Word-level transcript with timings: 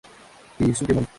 Keisuke 0.57 0.95
Mori 0.95 1.07